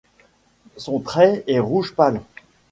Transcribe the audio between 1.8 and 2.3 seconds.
pâle.